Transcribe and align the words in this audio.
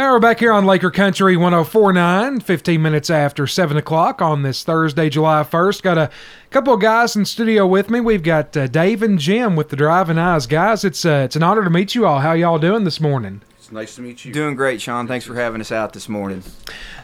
Now 0.00 0.12
we're 0.12 0.18
back 0.18 0.38
here 0.38 0.54
on 0.54 0.64
Laker 0.64 0.90
Country 0.90 1.36
1049, 1.36 2.40
15 2.40 2.80
minutes 2.80 3.10
after 3.10 3.46
7 3.46 3.76
o'clock 3.76 4.22
on 4.22 4.40
this 4.40 4.64
Thursday, 4.64 5.10
July 5.10 5.42
1st. 5.42 5.82
Got 5.82 5.98
a 5.98 6.10
couple 6.48 6.72
of 6.72 6.80
guys 6.80 7.16
in 7.16 7.26
studio 7.26 7.66
with 7.66 7.90
me. 7.90 8.00
We've 8.00 8.22
got 8.22 8.56
uh, 8.56 8.66
Dave 8.66 9.02
and 9.02 9.18
Jim 9.18 9.56
with 9.56 9.68
the 9.68 9.76
Driving 9.76 10.16
Eyes. 10.16 10.46
Guys, 10.46 10.84
it's, 10.84 11.04
uh, 11.04 11.24
it's 11.26 11.36
an 11.36 11.42
honor 11.42 11.64
to 11.64 11.68
meet 11.68 11.94
you 11.94 12.06
all. 12.06 12.20
How 12.20 12.32
y'all 12.32 12.58
doing 12.58 12.84
this 12.84 12.98
morning? 12.98 13.42
It's 13.58 13.70
nice 13.70 13.94
to 13.96 14.00
meet 14.00 14.24
you. 14.24 14.32
Doing 14.32 14.54
great, 14.54 14.80
Sean. 14.80 15.06
Thanks 15.06 15.26
for 15.26 15.34
having 15.34 15.60
us 15.60 15.70
out 15.70 15.92
this 15.92 16.08
morning. 16.08 16.44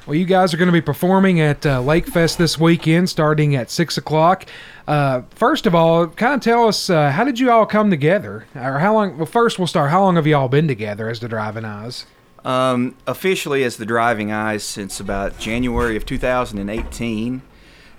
Well, 0.07 0.15
you 0.15 0.25
guys 0.25 0.55
are 0.55 0.57
going 0.57 0.69
to 0.69 0.73
be 0.73 0.81
performing 0.81 1.39
at 1.39 1.67
uh, 1.67 1.83
Lake 1.83 2.07
Fest 2.07 2.39
this 2.39 2.59
weekend 2.59 3.11
starting 3.11 3.55
at 3.57 3.71
6 3.71 3.99
o'clock. 3.99 4.47
Uh, 4.89 5.21
first 5.33 5.67
of 5.67 5.75
all, 5.75 6.07
kind 6.07 6.33
of 6.33 6.41
tell 6.41 6.67
us 6.67 6.89
uh, 6.89 7.11
how 7.11 7.25
did 7.25 7.39
you 7.39 7.51
all 7.51 7.67
come 7.67 7.91
together? 7.91 8.47
Or 8.55 8.79
how 8.79 8.95
long? 8.95 9.19
Well, 9.19 9.27
first 9.27 9.59
we'll 9.59 9.67
start. 9.67 9.91
How 9.91 10.01
long 10.01 10.17
have 10.17 10.27
you 10.27 10.35
all 10.35 10.49
been 10.49 10.67
together 10.67 11.11
as 11.11 11.21
the 11.21 11.29
Driving 11.29 11.67
Eyes? 11.67 12.07
Um, 12.47 12.95
officially 13.09 13.65
as 13.65 13.77
the 13.77 13.85
Driving 13.85 14.31
Eyes 14.31 14.63
since 14.63 15.01
about 15.01 15.37
January 15.39 15.97
of 15.97 16.07
2018. 16.07 17.43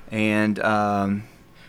And 0.10 0.60
um, 0.60 1.24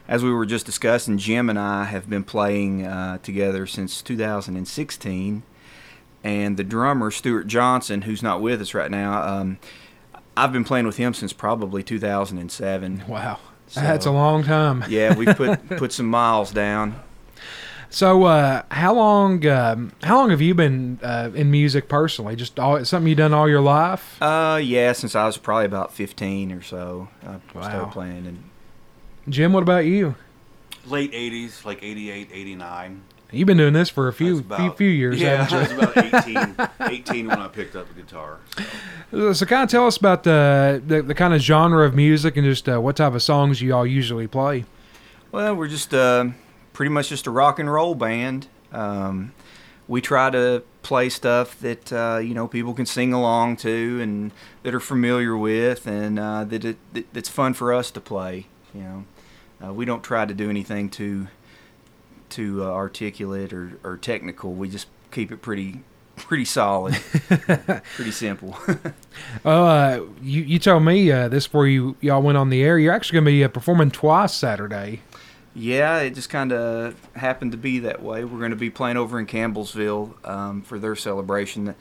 as 0.07 0.23
we 0.23 0.31
were 0.33 0.47
just 0.47 0.65
discussing, 0.65 1.19
Jim 1.19 1.51
and 1.51 1.59
I 1.59 1.85
have 1.85 2.09
been 2.09 2.23
playing 2.23 2.87
uh, 2.87 3.19
together 3.19 3.67
since 3.67 4.01
2016. 4.01 5.43
And 6.23 6.57
the 6.57 6.63
drummer, 6.63 7.11
Stuart 7.11 7.49
Johnson, 7.49 8.03
who's 8.03 8.23
not 8.23 8.41
with 8.41 8.61
us 8.61 8.75
right 8.75 8.91
now, 8.93 9.23
um, 9.23 9.59
I've 10.37 10.53
been 10.53 10.63
playing 10.65 10.87
with 10.87 10.99
him 10.99 11.15
since 11.15 11.33
probably 11.33 11.83
2007. 11.83 13.05
Wow. 13.09 13.41
So- 13.67 13.81
That's 13.81 14.07
a 14.07 14.13
long 14.13 14.45
time. 14.45 14.85
Yeah, 14.89 15.17
we've 15.17 15.37
put, 15.37 15.69
put 15.79 15.93
some 15.93 16.07
miles 16.07 16.53
down. 16.53 17.01
So, 17.91 18.25
uh, 18.25 18.63
how 18.71 18.95
long? 18.95 19.47
Um, 19.47 19.93
how 20.03 20.17
long 20.19 20.31
have 20.31 20.43
you 20.43 20.55
been 20.55 20.99
uh, 21.03 21.31
in 21.35 21.51
music 21.51 21.89
personally? 21.89 22.37
Just 22.37 22.59
all, 22.61 22.85
something 22.85 23.09
you 23.09 23.15
done 23.15 23.33
all 23.33 23.49
your 23.49 23.63
life? 23.63 24.21
Uh, 24.23 24.61
yeah, 24.63 24.93
since 24.93 25.15
I 25.15 25.25
was 25.25 25.39
probably 25.39 25.65
about 25.65 25.93
15 25.95 26.53
or 26.53 26.63
so, 26.63 27.09
I 27.23 27.37
Wow. 27.57 27.63
started 27.63 27.91
playing. 27.93 28.27
And 28.27 28.45
Jim, 29.29 29.55
what 29.55 29.63
about 29.63 29.87
you? 29.87 30.17
Late 30.87 31.13
80s, 31.13 31.65
like 31.65 31.83
88, 31.83 32.29
89. 32.33 33.03
You've 33.31 33.47
been 33.47 33.57
doing 33.59 33.75
this 33.75 33.89
for 33.91 34.09
a 34.09 34.13
few 34.13 34.39
about- 34.39 34.59
few, 34.61 34.71
few 34.73 34.89
years, 34.89 35.21
Yeah, 35.21 35.47
I 35.51 35.55
haven't 35.55 35.79
was 35.79 35.89
about 35.89 36.27
18, 36.27 36.57
18 36.93 37.27
when 37.29 37.39
I 37.41 37.49
picked 37.49 37.75
up 37.77 37.87
the 37.89 37.95
guitar. 38.03 38.39
So. 39.11 39.17
you? 39.17 39.35
So, 39.35 39.47
kind 39.47 39.63
of 39.65 39.71
tell 39.71 39.87
us 39.87 39.97
about 39.97 40.25
the 40.25 40.83
the, 40.87 41.01
the 41.03 41.15
kind 41.15 41.33
of 41.33 41.41
genre 41.41 41.87
of 41.87 41.95
music 41.95 42.37
and 42.37 42.45
just 42.47 42.69
uh, 42.69 42.79
what 42.81 42.97
type 42.97 43.15
of 43.15 43.23
songs 43.23 43.61
you 43.63 43.75
all 43.75 43.87
usually 43.87 44.27
play. 44.27 44.65
Well, 45.33 45.55
we're 45.57 45.69
just 45.69 45.93
uh, 45.93 46.29
pretty 46.79 46.91
much 46.91 47.09
just 47.09 47.27
a 47.27 47.31
rock 47.33 47.59
and 47.59 47.69
roll 47.69 47.97
band. 47.97 48.47
Um, 48.71 49.33
we 49.89 50.01
try 50.01 50.31
to 50.31 50.63
play 50.83 51.09
stuff 51.09 51.59
that 51.59 51.93
uh, 51.93 52.21
you 52.23 52.35
know 52.35 52.47
people 52.47 52.73
can 52.73 52.87
sing 52.87 53.13
along 53.13 53.57
to 53.57 54.01
and 54.01 54.31
that 54.63 54.73
are 54.73 54.81
familiar 54.81 55.37
with, 55.37 55.89
and 55.89 56.21
uh, 56.21 56.45
that, 56.45 56.65
it, 56.65 56.77
that 56.93 57.13
that's 57.13 57.29
fun 57.29 57.53
for 57.53 57.75
us 57.75 57.91
to 57.91 58.01
play. 58.01 58.47
You 58.73 58.83
know, 58.83 59.05
uh, 59.61 59.73
we 59.73 59.87
don't 59.87 60.05
try 60.05 60.25
to 60.25 60.33
do 60.33 60.49
anything 60.49 60.89
too 60.89 61.27
too 62.29 62.63
uh, 62.63 62.69
articulate 62.69 63.53
or, 63.53 63.81
or 63.83 63.97
technical. 63.97 64.53
We 64.53 64.69
just 64.69 64.87
keep 65.11 65.33
it 65.33 65.43
pretty 65.43 65.81
pretty 66.17 66.45
solid, 66.45 66.95
pretty 67.97 68.13
simple. 68.13 68.57
Uh, 69.45 70.01
you 70.23 70.43
you 70.43 70.59
told 70.61 70.85
me 70.85 71.11
uh, 71.11 71.27
this 71.27 71.49
before 71.49 71.67
you 71.67 71.97
y'all 72.01 72.23
went 72.23 72.39
on 72.39 72.51
the 72.51 72.63
air. 72.63 72.79
You're 72.79 72.95
actually 72.95 73.17
going 73.17 73.25
to 73.25 73.31
be 73.33 73.45
uh, 73.45 73.49
performing 73.49 73.91
twice 73.91 74.33
Saturday. 74.33 75.01
Yeah, 75.59 75.99
it 76.01 76.15
just 76.15 76.31
kind 76.31 76.53
of 76.53 76.95
happened 77.17 77.51
to 77.51 77.59
be 77.59 77.81
that 77.81 78.01
way. 78.01 78.25
We're 78.25 78.39
going 78.39 78.51
to 78.51 78.57
be 78.57 78.71
playing 78.71 78.97
over 78.97 79.19
in 79.19 79.27
Campbellsville 79.27 80.29
um, 80.29 80.63
for 80.63 80.79
their 80.79 80.95
celebration 80.95 81.75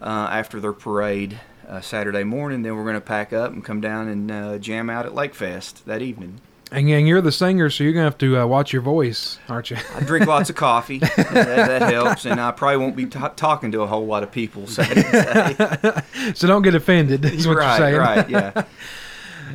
uh, 0.00 0.28
after 0.30 0.58
their 0.58 0.72
parade 0.72 1.38
uh, 1.68 1.82
Saturday 1.82 2.24
morning. 2.24 2.62
Then 2.62 2.76
we're 2.76 2.84
going 2.84 2.94
to 2.94 3.00
pack 3.02 3.34
up 3.34 3.52
and 3.52 3.62
come 3.62 3.82
down 3.82 4.08
and 4.08 4.30
uh, 4.30 4.58
jam 4.58 4.88
out 4.88 5.04
at 5.04 5.14
Lake 5.14 5.34
Fest 5.34 5.84
that 5.84 6.00
evening. 6.00 6.40
And, 6.72 6.88
and 6.88 7.06
you're 7.06 7.20
the 7.20 7.32
singer, 7.32 7.68
so 7.68 7.84
you're 7.84 7.92
going 7.92 8.04
to 8.04 8.10
have 8.10 8.18
to 8.18 8.38
uh, 8.38 8.46
watch 8.46 8.72
your 8.72 8.80
voice, 8.80 9.38
aren't 9.48 9.70
you? 9.70 9.76
I 9.94 10.00
drink 10.00 10.26
lots 10.26 10.48
of 10.48 10.56
coffee. 10.56 10.98
that, 10.98 11.16
that 11.34 11.92
helps, 11.92 12.24
and 12.24 12.40
I 12.40 12.52
probably 12.52 12.78
won't 12.78 12.96
be 12.96 13.06
ta 13.06 13.28
talking 13.28 13.72
to 13.72 13.82
a 13.82 13.86
whole 13.86 14.06
lot 14.06 14.22
of 14.22 14.32
people 14.32 14.66
Saturday. 14.66 15.12
so 16.34 16.46
don't 16.46 16.62
get 16.62 16.74
offended. 16.74 17.24
Is 17.24 17.46
what 17.46 17.58
right, 17.58 17.78
you're 17.78 18.04
saying. 18.04 18.16
right, 18.16 18.30
yeah. 18.30 18.64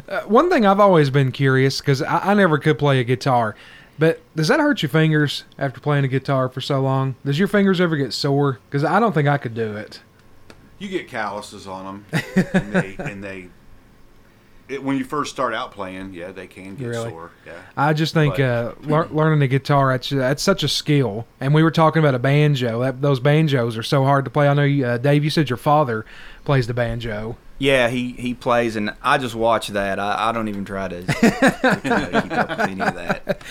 Uh, 0.08 0.22
one 0.22 0.50
thing 0.50 0.66
I've 0.66 0.80
always 0.80 1.10
been 1.10 1.32
curious 1.32 1.80
because 1.80 2.02
I, 2.02 2.32
I 2.32 2.34
never 2.34 2.58
could 2.58 2.78
play 2.80 3.00
a 3.00 3.04
guitar, 3.04 3.56
but 4.00 4.22
does 4.36 4.48
that 4.50 4.60
hurt 4.60 4.82
your 4.82 4.90
fingers 4.90 5.44
after 5.58 5.80
playing 5.80 6.06
a 6.06 6.08
guitar 6.10 6.50
for 6.50 6.62
so 6.62 6.82
long? 6.82 7.16
Does 7.26 7.40
your 7.40 7.48
fingers 7.48 7.80
ever 7.82 7.96
get 7.98 8.14
sore? 8.14 8.60
Because 8.70 8.84
I 8.84 9.00
don't 9.00 9.14
think 9.14 9.28
I 9.28 9.38
could 9.38 9.54
do 9.56 9.76
it. 9.76 10.02
You 10.80 10.90
get 10.90 11.08
calluses 11.08 11.68
on 11.68 11.86
them, 11.86 12.06
and 12.54 12.74
they, 12.74 12.96
and 13.00 13.24
they 13.24 13.48
it, 14.68 14.84
when 14.84 14.98
you 14.98 15.04
first 15.04 15.32
start 15.32 15.54
out 15.54 15.72
playing, 15.72 16.14
yeah, 16.14 16.32
they 16.32 16.48
can 16.48 16.76
get 16.76 16.88
Really? 16.88 17.10
sore. 17.10 17.32
Yeah. 17.46 17.54
I 17.78 17.94
just 17.94 18.14
think 18.14 18.38
But- 18.38 18.42
uh, 18.44 18.74
lear- 18.82 19.08
learning 19.12 19.40
the 19.40 19.48
guitar 19.48 19.92
that's 19.94 20.10
that's 20.10 20.42
such 20.42 20.64
a 20.64 20.68
skill. 20.68 21.28
And 21.40 21.54
we 21.54 21.62
were 21.64 21.72
talking 21.72 22.00
about 22.00 22.16
a 22.16 22.20
banjo. 22.20 22.80
That, 22.82 23.02
those 23.02 23.20
banjos 23.20 23.78
are 23.78 23.84
so 23.84 24.04
hard 24.04 24.26
to 24.26 24.32
play. 24.32 24.48
I 24.48 24.54
know, 24.54 24.64
you, 24.64 24.86
uh, 24.86 24.98
Dave. 24.98 25.24
You 25.24 25.30
said 25.30 25.50
your 25.50 25.58
father 25.58 26.04
plays 26.46 26.66
the 26.68 26.74
banjo. 26.74 27.38
Yeah, 27.58 27.88
he, 27.88 28.12
he 28.14 28.34
plays, 28.34 28.76
and 28.76 28.94
I 29.02 29.18
just 29.18 29.34
watch 29.34 29.70
that. 29.70 29.98
I, 29.98 30.30
I 30.30 30.32
don't 30.34 30.50
even 30.50 30.66
try 30.66 30.90
to 30.90 31.04
to 31.04 31.14
keep 31.82 32.32
up 32.32 32.50
with 32.50 32.60
any 32.60 32.82
of 32.82 32.96
that. 32.96 33.42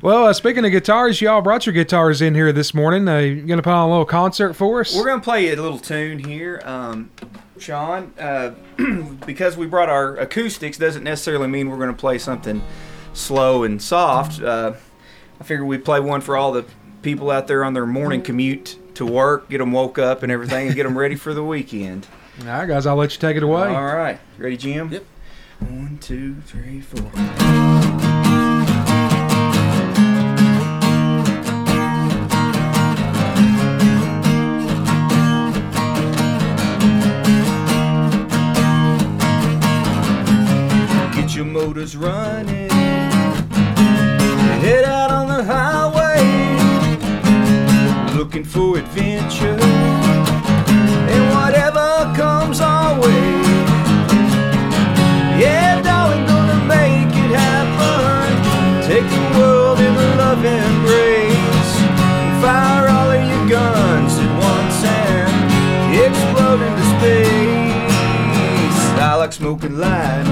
Well, 0.00 0.26
uh, 0.26 0.32
speaking 0.32 0.64
of 0.64 0.70
guitars, 0.70 1.20
y'all 1.20 1.42
brought 1.42 1.66
your 1.66 1.74
guitars 1.74 2.22
in 2.22 2.34
here 2.34 2.50
this 2.52 2.72
morning. 2.72 3.06
Uh, 3.06 3.18
you 3.18 3.42
gonna 3.42 3.62
put 3.62 3.72
on 3.72 3.88
a 3.88 3.90
little 3.90 4.06
concert 4.06 4.54
for 4.54 4.80
us? 4.80 4.96
We're 4.96 5.04
gonna 5.04 5.20
play 5.20 5.52
a 5.52 5.56
little 5.56 5.78
tune 5.78 6.18
here, 6.18 6.62
um, 6.64 7.10
Sean. 7.58 8.14
Uh, 8.18 8.54
because 9.26 9.58
we 9.58 9.66
brought 9.66 9.90
our 9.90 10.16
acoustics 10.16 10.78
doesn't 10.78 11.04
necessarily 11.04 11.46
mean 11.46 11.68
we're 11.68 11.78
gonna 11.78 11.92
play 11.92 12.16
something 12.16 12.62
slow 13.12 13.64
and 13.64 13.82
soft. 13.82 14.40
Uh, 14.40 14.72
I 15.40 15.44
figured 15.44 15.68
we'd 15.68 15.84
play 15.84 16.00
one 16.00 16.22
for 16.22 16.38
all 16.38 16.52
the 16.52 16.64
people 17.02 17.30
out 17.30 17.48
there 17.48 17.64
on 17.64 17.74
their 17.74 17.86
morning 17.86 18.22
commute 18.22 18.78
to 18.94 19.04
work, 19.04 19.50
get 19.50 19.58
them 19.58 19.72
woke 19.72 19.98
up 19.98 20.22
and 20.22 20.32
everything, 20.32 20.68
and 20.68 20.76
get 20.76 20.84
them 20.84 20.96
ready 20.96 21.16
for 21.16 21.34
the 21.34 21.44
weekend. 21.44 22.06
All 22.40 22.46
right, 22.46 22.66
guys. 22.66 22.86
I'll 22.86 22.96
let 22.96 23.12
you 23.12 23.20
take 23.20 23.36
it 23.36 23.42
away. 23.42 23.68
All 23.68 23.84
right, 23.84 24.18
ready, 24.38 24.56
Jim? 24.56 24.90
Yep. 24.90 25.04
One, 25.60 25.98
two, 26.00 26.36
three, 26.46 26.80
four. 26.80 27.02
Get 41.14 41.36
your 41.36 41.44
motors 41.44 41.96
running. 41.96 42.70
Head 44.62 44.84
out 44.84 45.10
on 45.10 45.28
the 45.28 45.44
highway. 45.44 46.18
Looking 48.16 48.44
for 48.44 48.78
adventure. 48.78 49.58
Comes 52.02 52.60
our 52.60 53.00
way. 53.00 53.40
Yeah, 55.40 55.80
darling, 55.80 56.26
gonna 56.26 56.58
make 56.66 57.08
it 57.08 57.30
happen. 57.30 58.28
Take 58.82 59.08
the 59.08 59.38
world 59.38 59.78
in 59.78 59.94
a 59.94 60.16
love 60.16 60.44
embrace. 60.44 61.72
Fire 62.42 62.88
all 62.88 63.10
of 63.12 63.22
your 63.30 63.48
guns 63.48 64.18
at 64.18 64.32
once 64.50 64.84
and 64.84 65.30
explode 66.04 66.60
into 66.60 66.84
space. 66.98 68.78
I 69.00 69.14
like 69.14 69.32
smoking 69.32 69.78
lightning. 69.78 70.31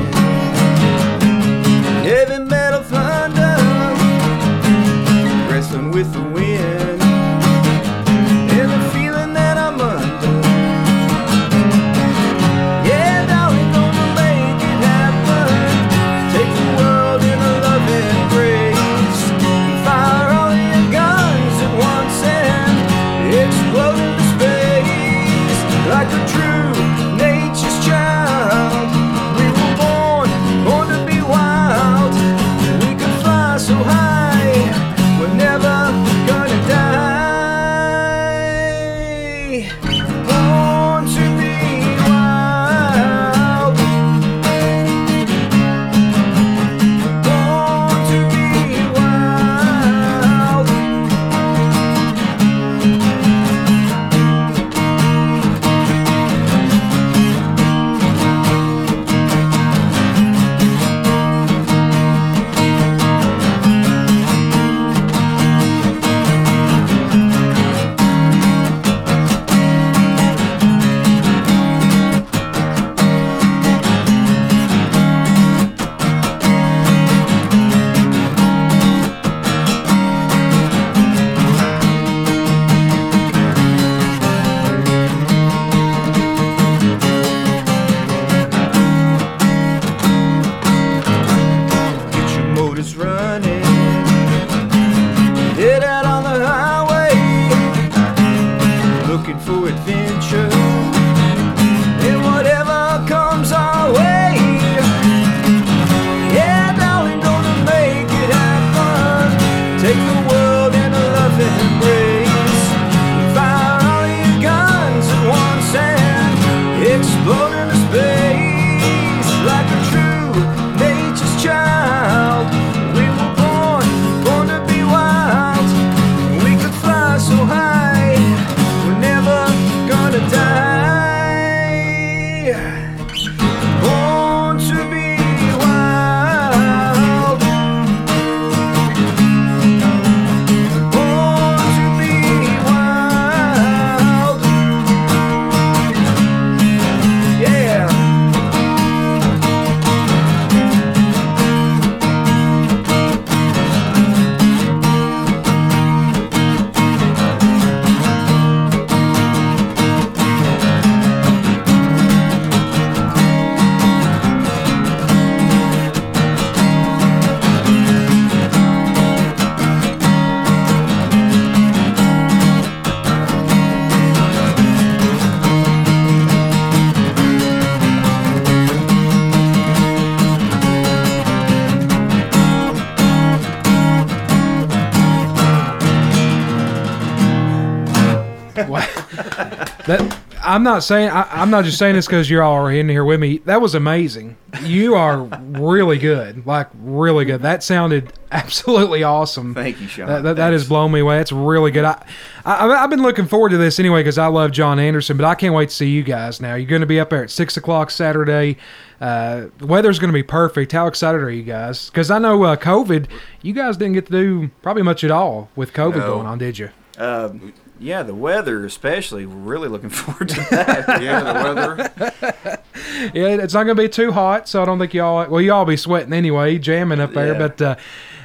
That 189.91 190.19
I'm 190.41 190.63
not 190.63 190.85
saying 190.85 191.11
I, 191.11 191.29
I'm 191.43 191.51
not 191.51 191.65
just 191.65 191.77
saying 191.77 191.97
this 191.97 192.07
because 192.07 192.31
you're 192.31 192.45
all 192.45 192.69
in 192.69 192.89
here 192.89 193.05
with 193.05 193.19
me. 193.19 193.39
That 193.39 193.61
was 193.61 193.75
amazing. 193.75 194.37
You 194.63 194.95
are 194.95 195.23
really 195.23 195.99
good, 195.99 196.47
like 196.47 196.69
really 196.75 197.25
good. 197.25 197.43
That 197.43 197.65
sounded 197.65 198.13
absolutely 198.31 199.03
awesome. 199.03 199.53
Thank 199.53 199.81
you, 199.81 199.89
Sean. 199.89 200.07
That, 200.07 200.23
that, 200.23 200.37
that 200.37 200.53
has 200.53 200.69
blown 200.69 200.93
me 200.93 201.01
away. 201.01 201.19
It's 201.21 201.33
really 201.33 201.73
good. 201.73 201.85
I, 201.85 202.05
I 202.45 202.69
I've 202.69 202.89
been 202.91 203.03
looking 203.03 203.27
forward 203.27 203.49
to 203.49 203.59
this 203.59 203.81
anyway 203.81 204.01
because 204.01 204.17
I 204.17 204.29
love 204.29 204.53
John 204.53 204.79
Anderson, 204.79 205.17
but 205.17 205.27
I 205.27 205.35
can't 205.35 205.55
wait 205.55 205.71
to 205.71 205.75
see 205.75 205.91
you 205.91 206.05
guys. 206.05 206.41
Now 206.41 206.55
you're 206.55 206.71
going 206.71 206.83
to 206.83 206.87
be 206.87 207.01
up 207.01 207.11
there 207.11 207.25
at 207.25 207.31
six 207.31 207.57
o'clock 207.57 207.91
Saturday. 207.91 208.59
Uh, 209.01 209.47
the 209.59 209.67
weather's 209.67 209.99
going 209.99 210.11
to 210.11 210.15
be 210.15 210.23
perfect. 210.23 210.71
How 210.71 210.87
excited 210.87 211.21
are 211.21 211.31
you 211.33 211.43
guys? 211.43 211.91
Because 211.91 212.13
I 212.13 212.21
know 212.21 212.45
uh, 212.45 212.55
COVID, 212.55 213.09
you 213.43 213.53
guys 213.55 213.77
didn't 213.77 213.95
get 213.95 214.07
to 214.07 214.13
do 214.13 214.51
probably 214.63 214.83
much 214.83 215.03
at 215.03 215.11
all 215.11 215.49
with 215.57 215.73
COVID 215.73 215.97
No. 215.97 216.15
going 216.15 216.27
on, 216.29 216.39
did 216.39 216.59
you? 216.59 216.71
Um, 216.99 217.53
yeah, 217.81 218.03
the 218.05 218.15
weather 218.15 218.65
especially. 218.65 219.27
We're 219.27 219.35
really 219.35 219.69
looking 219.69 219.91
forward 219.91 220.29
to 220.29 220.41
that. 220.51 221.01
Yeah, 221.03 221.21
the 221.21 221.33
weather. 221.55 222.57
Yeah, 223.15 223.29
it's 223.43 223.55
not 223.55 223.65
going 223.65 223.77
to 223.77 223.83
be 223.83 223.89
too 223.89 224.13
hot, 224.13 224.49
so 224.49 224.61
I 224.63 224.65
don't 224.67 224.79
think 224.79 224.93
y'all. 224.95 225.29
Well, 225.29 225.41
y'all 225.41 225.65
be 225.65 225.77
sweating 225.77 226.13
anyway, 226.13 226.59
jamming 226.59 227.01
up 227.01 227.13
there, 227.13 227.33
Yeah. 227.33 227.39
but 227.39 227.63
uh, 227.63 227.77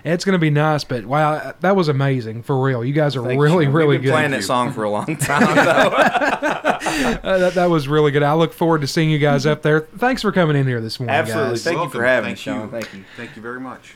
it's 0.03 0.25
going 0.25 0.33
to 0.33 0.39
be 0.39 0.49
nice. 0.49 0.83
But 0.83 1.05
wow, 1.05 1.53
that 1.61 1.75
was 1.75 1.87
amazing 1.87 2.43
for 2.43 2.61
real. 2.61 2.83
You 2.83 2.93
guys 2.93 3.15
are 3.15 3.23
Thank 3.23 3.39
really, 3.41 3.65
Sean. 3.65 3.73
really 3.73 3.97
good. 3.99 4.11
playing 4.11 4.31
that 4.31 4.43
song 4.43 4.73
for 4.73 4.83
a 4.83 4.89
long 4.89 5.15
time, 5.17 5.55
though. 5.55 5.61
Uh, 7.21 7.37
that, 7.37 7.53
that 7.55 7.69
was 7.69 7.87
really 7.87 8.11
good. 8.11 8.23
I 8.23 8.33
look 8.33 8.53
forward 8.53 8.81
to 8.81 8.87
seeing 8.87 9.09
you 9.09 9.19
guys 9.19 9.45
up 9.45 9.61
there. 9.61 9.81
Thanks 9.81 10.21
for 10.21 10.31
coming 10.31 10.55
in 10.55 10.67
here 10.67 10.81
this 10.81 10.99
morning, 10.99 11.15
Absolutely. 11.15 11.51
guys. 11.51 11.63
Thank 11.63 11.79
you 11.83 11.89
for 11.89 12.03
having 12.03 12.35
Thank 12.35 12.37
me, 12.37 12.41
Sean. 12.41 12.61
you. 12.61 12.67
Thank 12.71 12.93
you. 12.93 13.03
Thank 13.17 13.35
you 13.35 13.41
very 13.41 13.59
much. 13.59 13.95